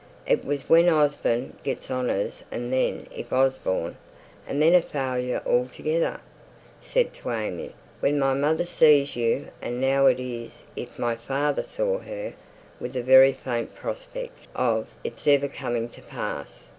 It 0.25 0.43
was 0.43 0.67
'when 0.67 0.89
Osborne 0.89 1.57
gets 1.63 1.91
honours,' 1.91 2.43
and 2.49 2.73
then 2.73 3.05
'if 3.15 3.31
Osborne,' 3.31 3.97
and 4.47 4.59
then 4.59 4.73
a 4.73 4.81
failure 4.81 5.43
altogether. 5.45 6.15
I 6.15 6.19
said 6.83 7.13
to 7.13 7.25
AimÄe, 7.29 7.71
'when 7.99 8.17
my 8.17 8.33
mother 8.33 8.65
sees 8.65 9.15
you,' 9.15 9.49
and 9.61 9.79
now 9.79 10.07
it 10.07 10.19
is 10.19 10.63
'if 10.75 10.97
my 10.97 11.13
father 11.13 11.61
saw 11.61 11.99
her,' 11.99 12.33
with 12.79 12.95
a 12.95 13.03
very 13.03 13.31
faint 13.33 13.75
prospect 13.75 14.47
of 14.55 14.87
its 15.03 15.27
ever 15.27 15.47
coming 15.47 15.87
to 15.89 16.01
pass." 16.01 16.69